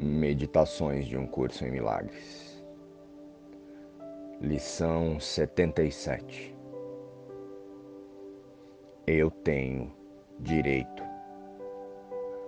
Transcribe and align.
Meditações 0.00 1.06
de 1.08 1.16
um 1.16 1.26
Curso 1.26 1.66
em 1.66 1.72
Milagres. 1.72 2.64
Lição 4.40 5.18
77. 5.18 6.54
Eu 9.08 9.28
tenho 9.28 9.92
direito 10.38 11.02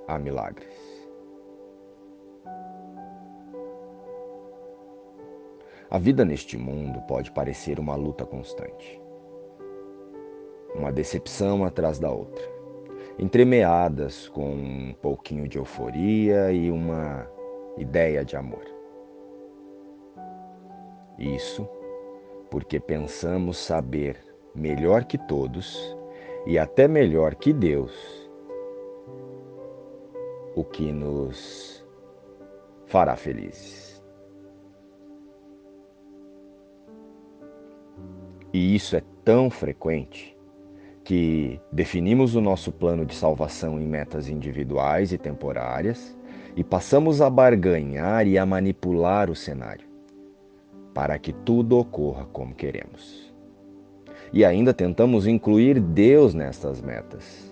a 0.06 0.16
milagres. 0.16 0.72
A 5.90 5.98
vida 5.98 6.24
neste 6.24 6.56
mundo 6.56 7.02
pode 7.08 7.32
parecer 7.32 7.80
uma 7.80 7.96
luta 7.96 8.24
constante, 8.24 9.02
uma 10.72 10.92
decepção 10.92 11.64
atrás 11.64 11.98
da 11.98 12.12
outra, 12.12 12.44
entremeadas 13.18 14.28
com 14.28 14.52
um 14.52 14.94
pouquinho 15.02 15.48
de 15.48 15.58
euforia 15.58 16.52
e 16.52 16.70
uma 16.70 17.39
ideia 17.80 18.24
de 18.24 18.36
amor. 18.36 18.64
Isso 21.18 21.68
porque 22.50 22.80
pensamos 22.80 23.56
saber 23.56 24.16
melhor 24.54 25.04
que 25.04 25.16
todos 25.16 25.96
e 26.46 26.58
até 26.58 26.88
melhor 26.88 27.34
que 27.34 27.52
Deus 27.52 27.92
o 30.54 30.64
que 30.64 30.90
nos 30.90 31.86
fará 32.86 33.16
felizes. 33.16 34.02
E 38.52 38.74
isso 38.74 38.96
é 38.96 39.02
tão 39.24 39.48
frequente 39.48 40.36
que 41.04 41.60
definimos 41.70 42.34
o 42.34 42.40
nosso 42.40 42.72
plano 42.72 43.06
de 43.06 43.14
salvação 43.14 43.80
em 43.80 43.86
metas 43.86 44.28
individuais 44.28 45.12
e 45.12 45.18
temporárias 45.18 46.18
e 46.60 46.62
passamos 46.62 47.22
a 47.22 47.30
barganhar 47.30 48.26
e 48.26 48.36
a 48.36 48.44
manipular 48.44 49.30
o 49.30 49.34
cenário 49.34 49.88
para 50.92 51.18
que 51.18 51.32
tudo 51.32 51.78
ocorra 51.78 52.26
como 52.26 52.54
queremos. 52.54 53.32
E 54.30 54.44
ainda 54.44 54.74
tentamos 54.74 55.26
incluir 55.26 55.80
Deus 55.80 56.34
nestas 56.34 56.82
metas. 56.82 57.50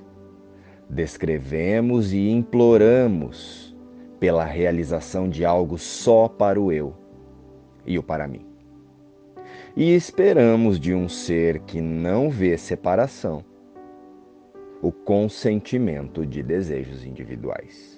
Descrevemos 0.91 2.12
e 2.12 2.29
imploramos 2.29 3.75
pela 4.20 4.45
realização 4.45 5.27
de 5.27 5.42
algo 5.42 5.79
só 5.79 6.29
para 6.29 6.61
o 6.61 6.70
eu 6.70 6.95
e 7.86 7.98
o 7.98 8.03
para 8.03 8.29
mim. 8.29 8.45
E 9.75 9.95
esperamos 9.95 10.79
de 10.79 10.92
um 10.92 11.09
ser 11.09 11.61
que 11.61 11.81
não 11.81 12.29
vê 12.29 12.59
separação 12.59 13.42
o 14.83 14.92
consentimento 14.92 16.27
de 16.27 16.42
desejos 16.42 17.06
individuais. 17.06 17.97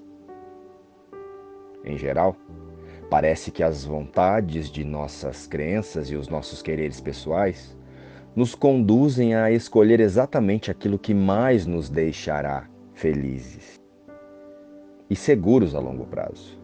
Em 1.84 1.96
geral, 1.96 2.36
parece 3.08 3.50
que 3.50 3.62
as 3.62 3.84
vontades 3.84 4.70
de 4.70 4.84
nossas 4.84 5.46
crenças 5.46 6.10
e 6.10 6.16
os 6.16 6.28
nossos 6.28 6.62
quereres 6.62 7.00
pessoais 7.00 7.76
nos 8.36 8.54
conduzem 8.54 9.34
a 9.34 9.50
escolher 9.50 10.00
exatamente 10.00 10.70
aquilo 10.70 10.98
que 10.98 11.12
mais 11.12 11.66
nos 11.66 11.90
deixará 11.90 12.68
felizes 12.94 13.80
e 15.08 15.16
seguros 15.16 15.74
a 15.74 15.80
longo 15.80 16.06
prazo. 16.06 16.58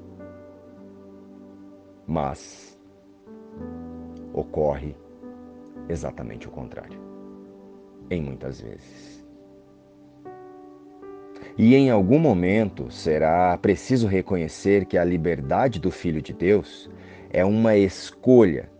Mas 2.06 2.78
ocorre 4.32 4.94
exatamente 5.88 6.46
o 6.46 6.50
contrário, 6.50 7.00
em 8.08 8.22
muitas 8.22 8.60
vezes. 8.60 9.25
E 11.58 11.74
em 11.74 11.90
algum 11.90 12.18
momento 12.18 12.90
será 12.90 13.56
preciso 13.56 14.06
reconhecer 14.06 14.84
que 14.84 14.98
a 14.98 15.04
liberdade 15.04 15.80
do 15.80 15.90
Filho 15.90 16.20
de 16.20 16.34
Deus 16.34 16.90
é 17.30 17.44
uma 17.44 17.74
escolha 17.76 18.70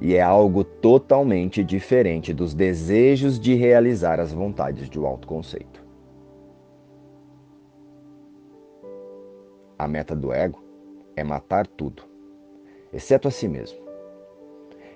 e 0.00 0.14
é 0.14 0.22
algo 0.22 0.62
totalmente 0.62 1.64
diferente 1.64 2.32
dos 2.32 2.54
desejos 2.54 3.40
de 3.40 3.54
realizar 3.54 4.20
as 4.20 4.32
vontades 4.32 4.88
do 4.88 5.04
autoconceito. 5.04 5.82
A 9.76 9.88
meta 9.88 10.14
do 10.14 10.32
ego 10.32 10.62
é 11.16 11.24
matar 11.24 11.66
tudo, 11.66 12.04
exceto 12.92 13.26
a 13.26 13.30
si 13.32 13.48
mesmo 13.48 13.83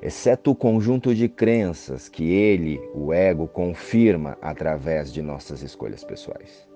exceto 0.01 0.53
o 0.53 0.55
conjunto 0.55 1.15
de 1.15 1.29
crenças 1.29 2.09
que 2.09 2.31
ele, 2.31 2.81
o 2.95 3.13
ego, 3.13 3.49
confirma 3.49 4.39
através 4.41 5.13
de 5.13 5.21
nossas 5.21 5.63
escolhas 5.63 6.05
pessoais. 6.05 6.67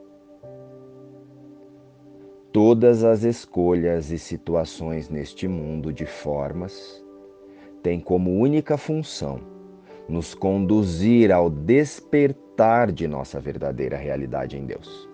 Todas 2.52 3.02
as 3.02 3.22
escolhas 3.22 4.10
e 4.10 4.18
situações 4.18 5.08
neste 5.08 5.48
mundo 5.48 5.92
de 5.92 6.04
formas 6.04 7.02
têm 7.82 7.98
como 7.98 8.38
única 8.38 8.76
função 8.76 9.40
nos 10.08 10.34
conduzir 10.34 11.32
ao 11.32 11.48
despertar 11.48 12.92
de 12.92 13.08
nossa 13.08 13.40
verdadeira 13.40 13.96
realidade 13.96 14.58
em 14.58 14.66
Deus. 14.66 15.08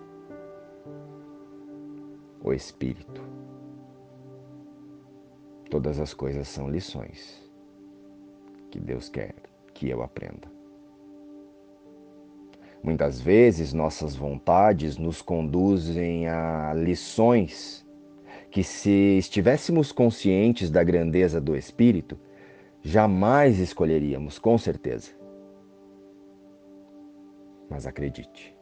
O 2.43 2.51
Espírito. 2.51 3.23
Todas 5.69 5.99
as 5.99 6.13
coisas 6.13 6.47
são 6.47 6.67
lições 6.67 7.48
que 8.69 8.79
Deus 8.79 9.09
quer 9.09 9.33
que 9.73 9.89
eu 9.89 10.01
aprenda. 10.01 10.47
Muitas 12.81 13.19
vezes 13.19 13.73
nossas 13.73 14.15
vontades 14.15 14.97
nos 14.97 15.21
conduzem 15.21 16.27
a 16.27 16.73
lições 16.73 17.85
que, 18.49 18.63
se 18.63 19.17
estivéssemos 19.17 19.91
conscientes 19.91 20.69
da 20.69 20.83
grandeza 20.83 21.41
do 21.41 21.55
Espírito, 21.55 22.17
jamais 22.81 23.59
escolheríamos, 23.59 24.39
com 24.39 24.57
certeza. 24.57 25.11
Mas 27.69 27.85
acredite, 27.85 28.55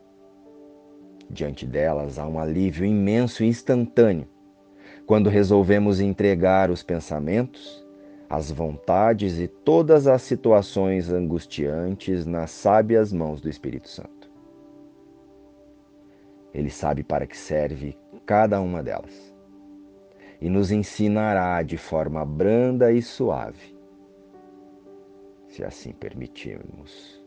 diante 1.29 1.66
delas 1.66 2.17
há 2.17 2.28
um 2.28 2.40
alívio 2.40 2.85
imenso 2.85 3.44
e 3.44 3.47
instantâneo 3.47 4.28
quando 5.06 5.29
resolvemos 5.29 6.00
entregar 6.00 6.69
os 6.69 6.84
pensamentos 6.84 7.86
as 8.29 8.51
vontades 8.51 9.39
e 9.39 9.47
todas 9.47 10.07
as 10.07 10.21
situações 10.21 11.11
angustiantes 11.11 12.25
nas 12.25 12.51
sábias 12.51 13.13
mãos 13.13 13.39
do 13.39 13.49
Espírito 13.49 13.88
Santo. 13.88 14.29
Ele 16.53 16.69
sabe 16.69 17.03
para 17.03 17.25
que 17.25 17.37
serve 17.37 17.97
cada 18.25 18.59
uma 18.59 18.83
delas 18.83 19.33
e 20.41 20.49
nos 20.49 20.71
ensinará 20.71 21.61
de 21.63 21.77
forma 21.77 22.25
branda 22.25 22.91
e 22.91 23.01
suave, 23.01 23.75
se 25.47 25.63
assim 25.63 25.91
permitirmos. 25.91 27.17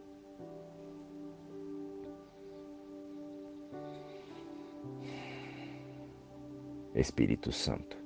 Espírito 6.94 7.52
Santo 7.52 7.99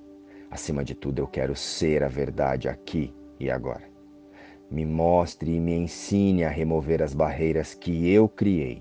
Acima 0.55 0.85
de 0.85 0.95
tudo, 0.95 1.19
eu 1.19 1.27
quero 1.27 1.57
ser 1.57 2.05
a 2.05 2.09
verdade 2.09 2.69
aqui 2.69 3.13
e 3.41 3.51
agora. 3.51 3.91
Me 4.71 4.87
mostre 4.87 5.53
e 5.53 5.59
me 5.59 5.75
ensine 5.75 6.45
a 6.45 6.49
remover 6.49 7.03
as 7.03 7.13
barreiras 7.13 7.75
que 7.75 8.09
eu 8.09 8.29
criei 8.29 8.81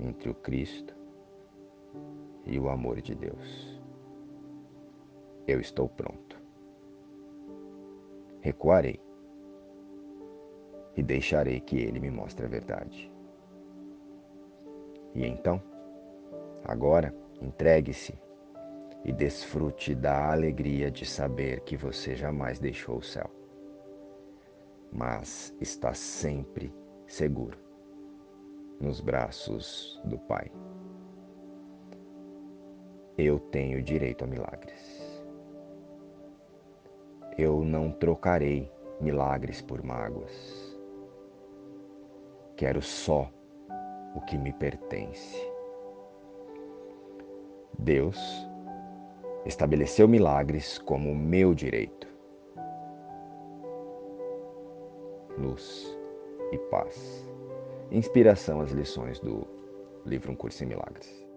entre 0.00 0.28
o 0.28 0.34
Cristo 0.34 0.96
e 2.44 2.58
o 2.58 2.68
amor 2.68 3.00
de 3.00 3.14
Deus. 3.14 3.80
Eu 5.46 5.60
estou 5.60 5.88
pronto. 5.88 6.36
Recuarei 8.40 9.00
e 10.96 11.04
deixarei 11.04 11.60
que 11.60 11.76
Ele 11.76 12.00
me 12.00 12.10
mostre 12.10 12.44
a 12.44 12.48
verdade. 12.48 13.08
E 15.14 15.24
então, 15.24 15.62
agora, 16.64 17.14
entregue-se 17.40 18.26
e 19.08 19.12
desfrute 19.12 19.94
da 19.94 20.30
alegria 20.30 20.90
de 20.90 21.06
saber 21.06 21.60
que 21.60 21.78
você 21.78 22.14
jamais 22.14 22.58
deixou 22.58 22.98
o 22.98 23.02
céu, 23.02 23.30
mas 24.92 25.56
está 25.62 25.94
sempre 25.94 26.70
seguro 27.06 27.58
nos 28.78 29.00
braços 29.00 29.98
do 30.04 30.18
Pai. 30.18 30.52
Eu 33.16 33.38
tenho 33.38 33.82
direito 33.82 34.24
a 34.24 34.26
milagres. 34.26 35.24
Eu 37.38 37.64
não 37.64 37.90
trocarei 37.90 38.70
milagres 39.00 39.62
por 39.62 39.82
mágoas. 39.82 40.78
Quero 42.56 42.82
só 42.82 43.32
o 44.14 44.20
que 44.20 44.36
me 44.36 44.52
pertence. 44.52 45.50
Deus 47.78 48.18
estabeleceu 49.48 50.06
milagres 50.06 50.78
como 50.78 51.14
meu 51.14 51.54
direito. 51.54 52.06
Luz 55.38 55.96
e 56.52 56.58
paz. 56.70 57.26
Inspiração 57.90 58.60
às 58.60 58.70
lições 58.72 59.18
do 59.20 59.46
livro 60.04 60.30
Um 60.30 60.36
Curso 60.36 60.62
em 60.62 60.66
Milagres. 60.66 61.27